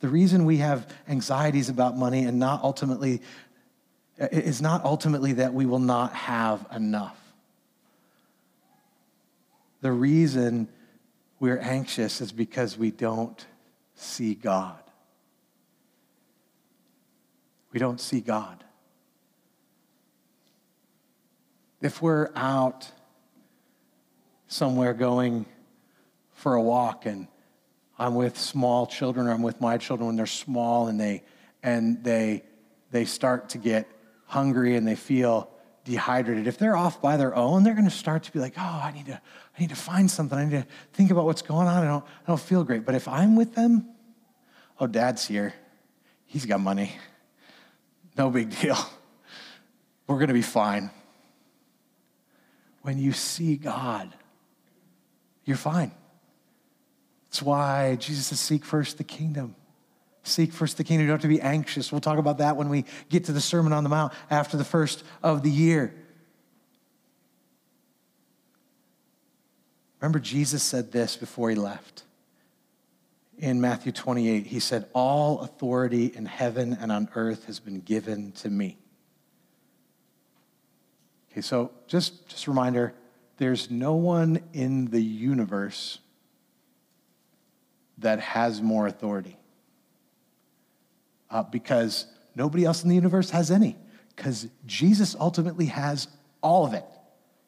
[0.00, 3.22] The reason we have anxieties about money and not ultimately
[4.18, 7.18] is not ultimately that we will not have enough.
[9.84, 10.68] The reason
[11.38, 13.46] we're anxious is because we don't
[13.94, 14.82] see God.
[17.70, 18.64] We don't see God.
[21.82, 22.90] If we're out
[24.48, 25.44] somewhere going
[26.32, 27.28] for a walk and
[27.98, 31.24] I'm with small children or I'm with my children when they're small and they
[31.62, 32.42] and they
[32.90, 33.86] they start to get
[34.24, 35.50] hungry and they feel
[35.84, 38.80] dehydrated, if they're off by their own, they're going to start to be like, oh,
[38.82, 39.20] I need to,
[39.56, 40.38] I need to find something.
[40.38, 41.84] I need to think about what's going on.
[41.84, 42.84] I don't, I don't feel great.
[42.84, 43.88] But if I'm with them,
[44.80, 45.54] oh, dad's here.
[46.26, 46.92] He's got money.
[48.16, 48.78] No big deal.
[50.06, 50.90] We're going to be fine.
[52.82, 54.12] When you see God,
[55.44, 55.92] you're fine.
[57.26, 59.56] That's why Jesus says, seek first the kingdom.
[60.24, 61.02] Seek first the kingdom.
[61.02, 61.92] You don't have to be anxious.
[61.92, 64.64] We'll talk about that when we get to the Sermon on the Mount after the
[64.64, 65.94] first of the year.
[70.00, 72.04] Remember, Jesus said this before he left.
[73.38, 78.32] In Matthew 28, he said, All authority in heaven and on earth has been given
[78.32, 78.78] to me.
[81.30, 82.94] Okay, so just, just a reminder
[83.36, 85.98] there's no one in the universe
[87.98, 89.36] that has more authority
[91.34, 93.76] uh, because nobody else in the universe has any,
[94.14, 96.06] because Jesus ultimately has
[96.40, 96.84] all of it.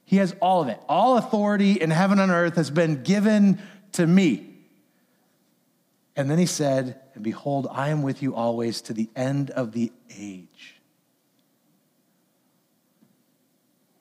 [0.04, 0.78] He has all of it.
[0.88, 3.60] All authority in heaven and earth has been given
[3.92, 4.54] to me.
[6.16, 9.72] And then he said, And behold, I am with you always to the end of
[9.72, 10.74] the age.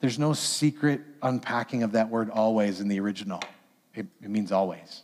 [0.00, 3.40] There's no secret unpacking of that word always in the original,
[3.94, 5.02] it, it means always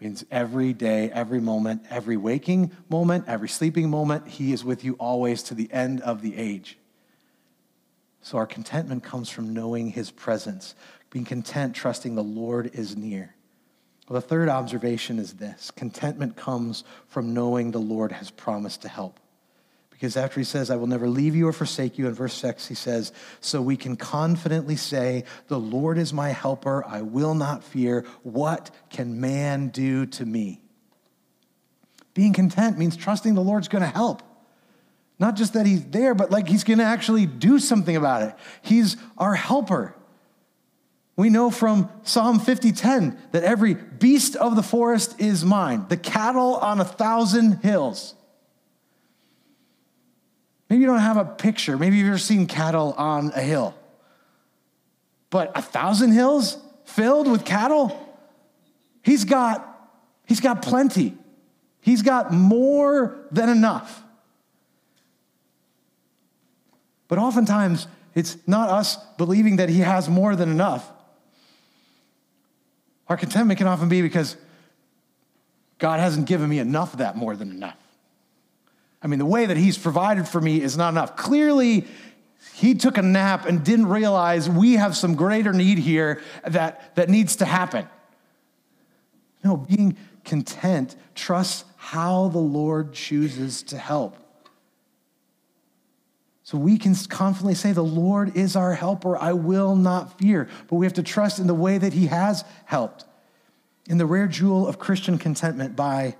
[0.00, 4.94] means every day, every moment, every waking moment, every sleeping moment, He is with you
[4.94, 6.78] always to the end of the age.
[8.22, 10.74] So our contentment comes from knowing His presence,
[11.10, 13.34] being content, trusting the Lord is near.
[14.08, 18.88] Well, the third observation is this contentment comes from knowing the Lord has promised to
[18.88, 19.18] help.
[19.94, 22.66] Because after he says, I will never leave you or forsake you, in verse 6,
[22.66, 26.84] he says, So we can confidently say, The Lord is my helper.
[26.84, 28.04] I will not fear.
[28.24, 30.60] What can man do to me?
[32.12, 34.22] Being content means trusting the Lord's going to help.
[35.20, 38.34] Not just that he's there, but like he's going to actually do something about it.
[38.62, 39.94] He's our helper.
[41.16, 46.56] We know from Psalm 50:10 that every beast of the forest is mine, the cattle
[46.56, 48.16] on a thousand hills.
[50.68, 51.76] Maybe you don't have a picture.
[51.76, 53.74] Maybe you've ever seen cattle on a hill.
[55.30, 58.00] But a thousand hills filled with cattle?
[59.02, 59.90] He's got,
[60.26, 61.14] he's got plenty.
[61.80, 64.02] He's got more than enough.
[67.08, 70.90] But oftentimes, it's not us believing that he has more than enough.
[73.08, 74.36] Our contentment can often be because
[75.78, 77.76] God hasn't given me enough of that more than enough.
[79.04, 81.14] I mean, the way that he's provided for me is not enough.
[81.14, 81.86] Clearly,
[82.54, 87.10] he took a nap and didn't realize we have some greater need here that, that
[87.10, 87.86] needs to happen.
[89.44, 94.16] No, being content trusts how the Lord chooses to help.
[96.42, 99.18] So we can confidently say, The Lord is our helper.
[99.18, 100.48] I will not fear.
[100.68, 103.04] But we have to trust in the way that He has helped.
[103.86, 106.16] In The Rare Jewel of Christian Contentment by,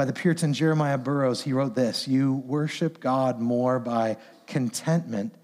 [0.00, 5.34] by the Puritan Jeremiah Burroughs, he wrote this You worship God more by contentment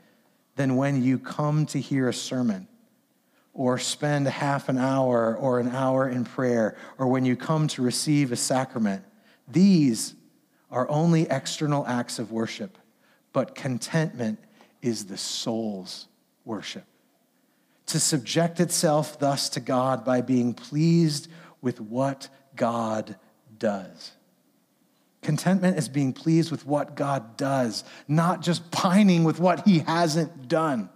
[0.55, 2.67] than when you come to hear a sermon
[3.53, 7.83] or spend half an hour or an hour in prayer or when you come to
[7.83, 9.05] receive a sacrament.
[9.47, 10.15] These
[10.71, 12.79] are only external acts of worship
[13.35, 14.39] but contentment
[14.81, 16.09] is the soul's
[16.47, 16.87] worship.
[17.89, 21.29] To subject itself thus to God by being pleased
[21.61, 23.17] with what God
[23.59, 24.13] does.
[25.23, 30.49] Contentment is being pleased with what God does, not just pining with what He hasn't
[30.49, 30.89] done.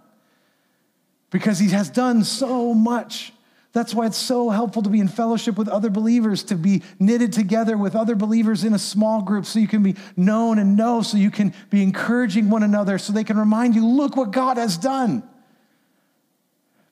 [1.29, 3.33] Because He has done so much.
[3.73, 7.31] That's why it's so helpful to be in fellowship with other believers, to be knitted
[7.31, 11.01] together with other believers in a small group so you can be known and know,
[11.01, 14.57] so you can be encouraging one another, so they can remind you, look what God
[14.57, 15.23] has done.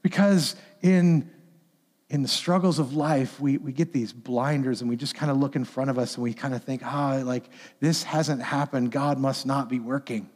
[0.01, 1.29] Because in,
[2.09, 5.37] in the struggles of life, we, we get these blinders and we just kind of
[5.37, 7.43] look in front of us and we kind of think, ah, oh, like
[7.79, 8.91] this hasn't happened.
[8.91, 10.29] God must not be working.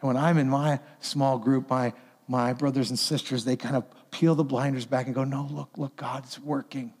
[0.00, 1.92] And when I'm in my small group, my,
[2.28, 5.70] my brothers and sisters, they kind of peel the blinders back and go, no, look,
[5.76, 6.92] look, God's working.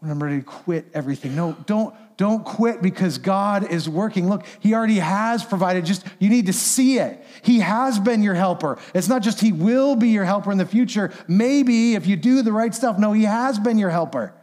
[0.00, 1.34] When I'm ready to quit everything.
[1.34, 4.28] No, don't, don't quit because God is working.
[4.28, 5.84] Look, He already has provided.
[5.84, 7.24] Just you need to see it.
[7.42, 8.78] He has been your helper.
[8.94, 11.12] It's not just He will be your helper in the future.
[11.28, 12.98] Maybe if you do the right stuff.
[12.98, 14.34] No, He has been your helper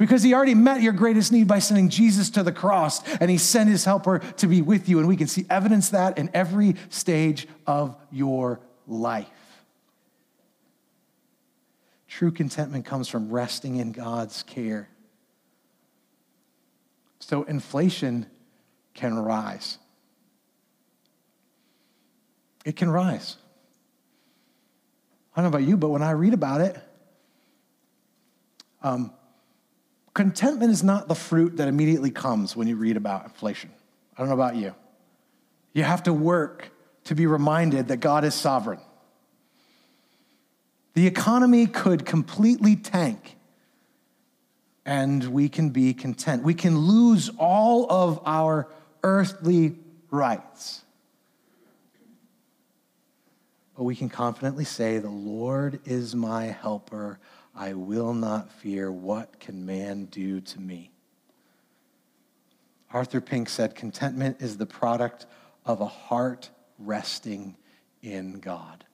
[0.00, 3.36] because he already met your greatest need by sending Jesus to the cross and he
[3.36, 6.74] sent his helper to be with you and we can see evidence that in every
[6.88, 9.28] stage of your life.
[12.20, 14.90] True contentment comes from resting in God's care.
[17.18, 18.26] So inflation
[18.92, 19.78] can rise.
[22.66, 23.38] It can rise.
[25.34, 26.78] I don't know about you, but when I read about it,
[28.82, 29.14] um,
[30.12, 33.70] contentment is not the fruit that immediately comes when you read about inflation.
[34.14, 34.74] I don't know about you.
[35.72, 36.70] You have to work
[37.04, 38.80] to be reminded that God is sovereign
[40.94, 43.36] the economy could completely tank
[44.84, 46.42] and we can be content.
[46.42, 48.68] We can lose all of our
[49.02, 49.76] earthly
[50.10, 50.82] rights.
[53.76, 57.18] But we can confidently say, The Lord is my helper.
[57.54, 58.90] I will not fear.
[58.90, 60.90] What can man do to me?
[62.92, 65.26] Arthur Pink said, Contentment is the product
[65.64, 67.56] of a heart resting
[68.02, 68.84] in God.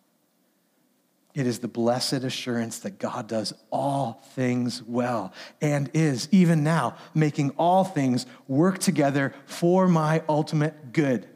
[1.37, 6.97] It is the blessed assurance that God does all things well and is, even now,
[7.15, 11.29] making all things work together for my ultimate good.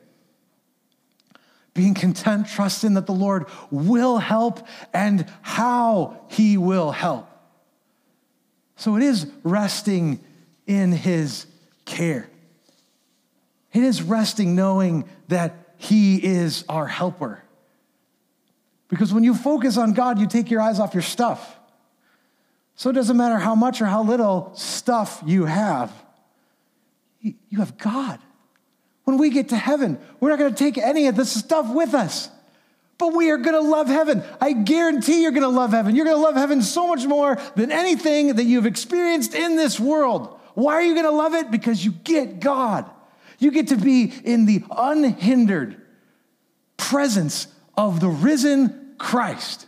[1.74, 7.28] Being content, trusting that the Lord will help and how he will help.
[8.76, 10.24] So it is resting
[10.66, 11.44] in his
[11.84, 12.30] care.
[13.74, 17.44] It is resting knowing that he is our helper.
[18.90, 21.56] Because when you focus on God, you take your eyes off your stuff.
[22.74, 25.92] So it doesn't matter how much or how little stuff you have,
[27.20, 28.18] you have God.
[29.04, 31.94] When we get to heaven, we're not going to take any of this stuff with
[31.94, 32.28] us.
[32.98, 34.22] But we are going to love heaven.
[34.40, 35.94] I guarantee you're going to love heaven.
[35.96, 39.80] You're going to love heaven so much more than anything that you've experienced in this
[39.80, 40.38] world.
[40.54, 41.50] Why are you going to love it?
[41.50, 42.90] Because you get God.
[43.38, 45.80] You get to be in the unhindered
[46.76, 47.46] presence
[47.76, 49.66] of the risen Christ,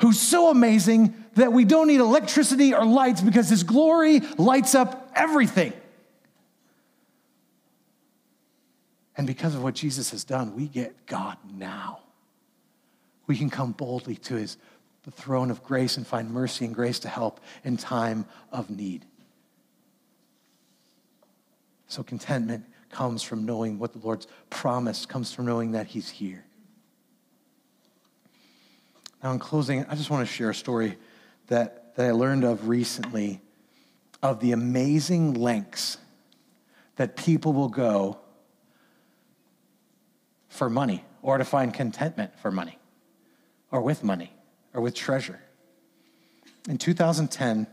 [0.00, 5.10] who's so amazing that we don't need electricity or lights because his glory lights up
[5.14, 5.72] everything.
[9.16, 12.00] And because of what Jesus has done, we get God now.
[13.26, 14.56] We can come boldly to his
[15.06, 19.06] the throne of grace and find mercy and grace to help in time of need.
[21.86, 26.45] So contentment comes from knowing what the Lord's promise comes from knowing that he's here.
[29.26, 30.96] Now, in closing, I just want to share a story
[31.48, 33.40] that, that I learned of recently
[34.22, 35.98] of the amazing lengths
[36.94, 38.20] that people will go
[40.48, 42.78] for money or to find contentment for money
[43.72, 44.32] or with money
[44.72, 45.40] or with treasure.
[46.68, 47.66] In 2010,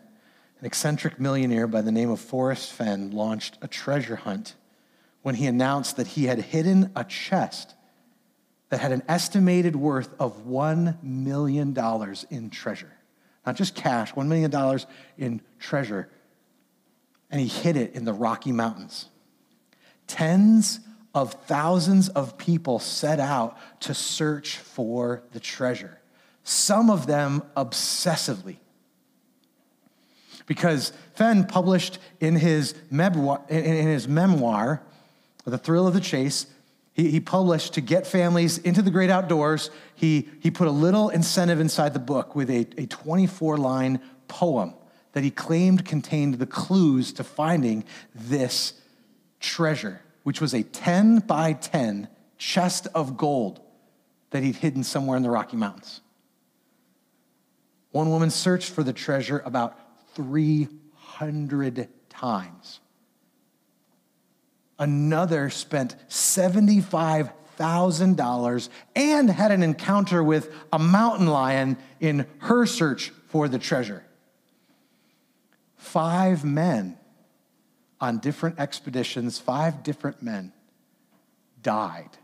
[0.59, 4.55] an eccentric millionaire by the name of Forrest Fenn launched a treasure hunt
[5.21, 7.75] when he announced that he had hidden a chest
[8.73, 11.77] that had an estimated worth of $1 million
[12.31, 12.91] in treasure.
[13.45, 14.79] Not just cash, $1 million
[15.15, 16.09] in treasure.
[17.29, 19.09] And he hid it in the Rocky Mountains.
[20.07, 20.79] Tens
[21.13, 26.01] of thousands of people set out to search for the treasure,
[26.43, 28.57] some of them obsessively.
[30.47, 34.81] Because Fenn published in his memoir, in his memoir
[35.45, 36.47] The Thrill of the Chase,
[36.93, 39.69] he, he published to get families into the great outdoors.
[39.95, 44.73] He, he put a little incentive inside the book with a, a 24 line poem
[45.13, 47.83] that he claimed contained the clues to finding
[48.15, 48.73] this
[49.39, 53.61] treasure which was a 10 by 10 chest of gold
[54.31, 56.01] that he'd hidden somewhere in the Rocky Mountains.
[57.91, 59.77] One woman searched for the treasure about
[60.15, 62.79] 300 times.
[64.83, 73.47] Another spent $75,000 and had an encounter with a mountain lion in her search for
[73.47, 74.03] the treasure.
[75.77, 76.97] Five men
[78.01, 80.51] on different expeditions, five different men
[81.61, 82.17] died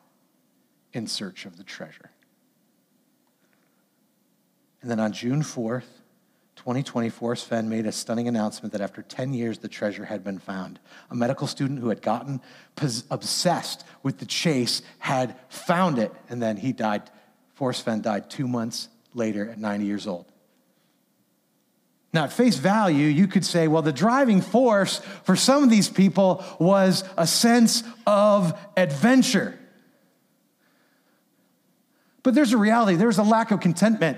[0.91, 2.12] in search of the treasure.
[4.82, 5.99] And then on June 4th,
[6.60, 10.39] 2020, Forrest Fenn made a stunning announcement that after 10 years, the treasure had been
[10.39, 10.78] found.
[11.10, 12.41] A medical student who had gotten
[13.10, 17.10] obsessed with the chase had found it, and then he died.
[17.53, 20.26] Forrest Fenn died two months later at 90 years old.
[22.12, 25.88] Now, at face value, you could say, well, the driving force for some of these
[25.88, 29.57] people was a sense of adventure.
[32.22, 34.18] But there's a reality, there's a lack of contentment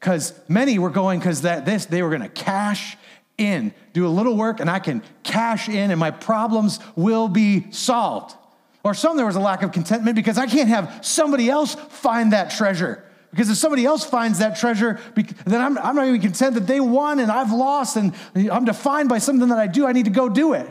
[0.00, 2.96] because many were going because that this they were going to cash
[3.38, 7.70] in, do a little work, and I can cash in, and my problems will be
[7.70, 8.34] solved.
[8.82, 12.32] Or some there was a lack of contentment because I can't have somebody else find
[12.32, 13.02] that treasure.
[13.30, 15.00] Because if somebody else finds that treasure,
[15.44, 19.08] then I'm, I'm not even content that they won and I've lost and I'm defined
[19.08, 19.86] by something that I do.
[19.86, 20.66] I need to go do it.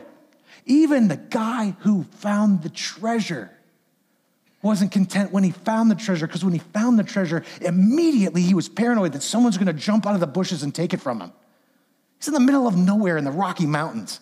[0.65, 3.51] Even the guy who found the treasure
[4.65, 8.55] wasn't content when he found the treasure because when he found the treasure, immediately he
[8.55, 11.21] was paranoid that someone's going to jump out of the bushes and take it from
[11.21, 11.31] him.
[12.17, 14.19] He's in the middle of nowhere in the Rocky Mountains.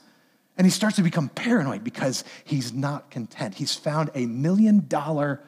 [0.57, 3.55] And he starts to become paranoid because he's not content.
[3.55, 5.41] He's found a million dollar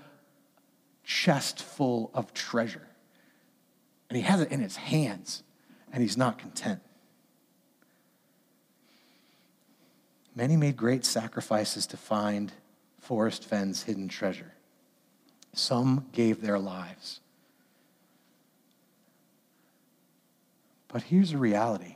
[1.03, 2.87] chest full of treasure.
[4.09, 5.43] And he has it in his hands,
[5.91, 6.79] and he's not content.
[10.35, 12.51] Many made great sacrifices to find
[12.99, 14.54] Forrest Fenn's hidden treasure.
[15.55, 17.21] Some gave their lives.
[20.89, 21.95] But here's a reality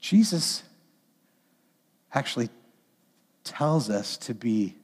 [0.00, 0.62] Jesus
[2.12, 2.50] actually
[3.44, 4.76] tells us to be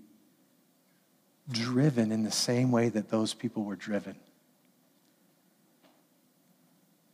[1.51, 4.17] driven in the same way that those people were driven.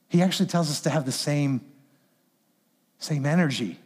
[0.09, 1.61] He actually tells us to have the same,
[2.98, 3.78] same energy.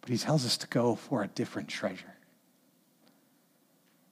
[0.00, 2.15] But he tells us to go for a different treasure.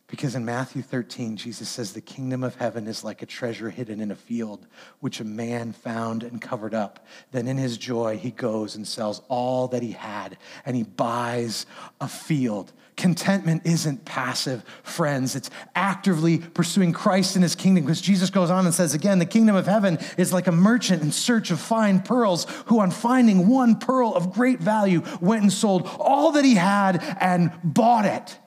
[0.07, 4.01] Because in Matthew 13, Jesus says, The kingdom of heaven is like a treasure hidden
[4.01, 4.67] in a field,
[5.01, 7.07] which a man found and covered up.
[7.33, 10.37] Then in his joy, he goes and sells all that he had,
[10.67, 11.65] and he buys
[12.03, 12.73] a field.
[12.97, 15.35] Contentment isn't passive, friends.
[15.35, 17.85] It's actively pursuing Christ and his kingdom.
[17.85, 21.03] Because Jesus goes on and says again, the kingdom of heaven is like a merchant
[21.03, 25.53] in search of fine pearls, who, on finding one pearl of great value, went and
[25.53, 28.39] sold all that he had and bought it.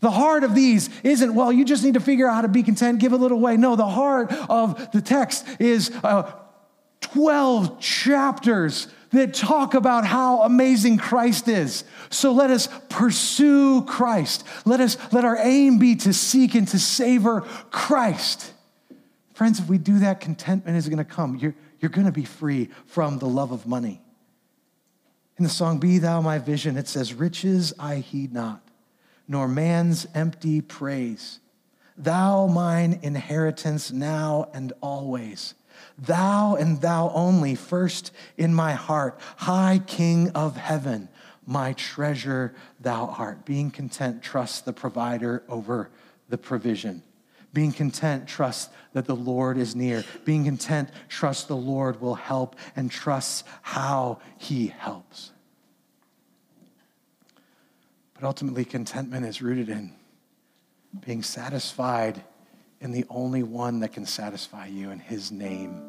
[0.00, 2.62] The heart of these isn't, well, you just need to figure out how to be
[2.62, 3.56] content, give a little away.
[3.56, 6.32] No, the heart of the text is uh,
[7.00, 11.84] 12 chapters that talk about how amazing Christ is.
[12.10, 14.44] So let us pursue Christ.
[14.64, 18.52] Let us let our aim be to seek and to savor Christ.
[19.34, 21.36] Friends, if we do that, contentment is going to come.
[21.36, 24.00] You're, you're going to be free from the love of money.
[25.38, 28.65] In the song, Be Thou My Vision, it says, Riches I heed not,
[29.28, 31.40] nor man's empty praise.
[31.96, 35.54] Thou mine inheritance now and always.
[35.98, 41.08] Thou and thou only, first in my heart, high King of heaven,
[41.46, 43.44] my treasure thou art.
[43.44, 45.90] Being content, trust the provider over
[46.28, 47.02] the provision.
[47.52, 50.04] Being content, trust that the Lord is near.
[50.24, 55.32] Being content, trust the Lord will help and trust how he helps.
[58.18, 59.92] But ultimately, contentment is rooted in
[61.04, 62.22] being satisfied
[62.80, 65.82] in the only one that can satisfy you, and his name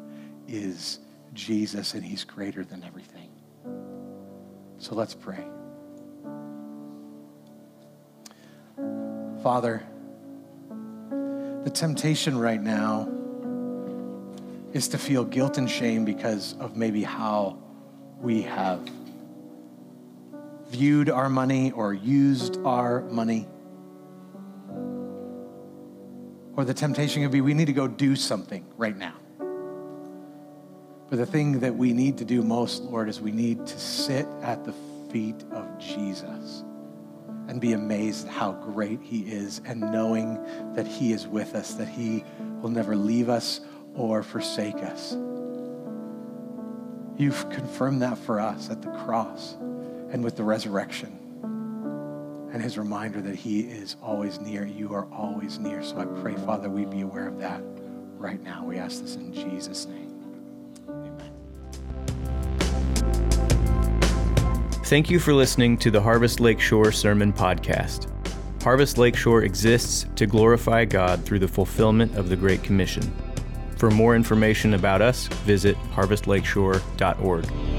[0.46, 0.98] is
[1.32, 3.30] Jesus, and he's greater than everything.
[4.78, 5.44] So let's pray.
[9.42, 9.82] Father,
[11.64, 13.08] the temptation right now
[14.72, 17.58] is to feel guilt and shame because of maybe how
[18.20, 18.80] we have
[20.68, 23.48] viewed our money or used our money.
[26.56, 29.14] Or the temptation could be we need to go do something right now.
[31.08, 34.26] But the thing that we need to do most, Lord, is we need to sit
[34.42, 34.74] at the
[35.10, 36.64] feet of Jesus
[37.48, 40.38] and be amazed how great he is and knowing
[40.74, 42.24] that he is with us, that he
[42.60, 43.60] will never leave us
[43.94, 45.16] or forsake us.
[47.16, 49.56] You've confirmed that for us at the cross
[50.10, 51.18] and with the resurrection
[52.52, 54.64] and his reminder that he is always near.
[54.66, 55.82] You are always near.
[55.82, 57.60] So I pray, Father, we be aware of that
[58.16, 58.64] right now.
[58.64, 60.14] We ask this in Jesus' name.
[60.88, 61.32] Amen.
[64.84, 68.10] Thank you for listening to the Harvest Lakeshore Sermon Podcast.
[68.62, 73.02] Harvest Lakeshore exists to glorify God through the fulfillment of the Great Commission.
[73.76, 77.77] For more information about us, visit harvestlakeshore.org.